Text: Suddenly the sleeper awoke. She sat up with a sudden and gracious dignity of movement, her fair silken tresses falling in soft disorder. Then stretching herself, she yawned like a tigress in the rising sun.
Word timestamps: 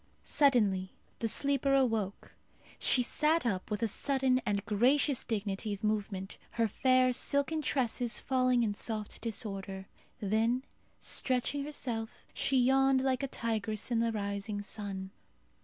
Suddenly 0.23 0.93
the 1.19 1.27
sleeper 1.27 1.75
awoke. 1.75 2.33
She 2.79 3.03
sat 3.03 3.45
up 3.45 3.69
with 3.69 3.83
a 3.83 3.87
sudden 3.87 4.41
and 4.47 4.65
gracious 4.65 5.23
dignity 5.23 5.75
of 5.75 5.83
movement, 5.83 6.39
her 6.53 6.67
fair 6.67 7.13
silken 7.13 7.61
tresses 7.61 8.19
falling 8.19 8.63
in 8.63 8.73
soft 8.73 9.21
disorder. 9.21 9.85
Then 10.19 10.63
stretching 11.01 11.65
herself, 11.65 12.25
she 12.33 12.57
yawned 12.57 13.01
like 13.03 13.21
a 13.21 13.27
tigress 13.27 13.91
in 13.91 13.99
the 13.99 14.11
rising 14.11 14.63
sun. 14.63 15.11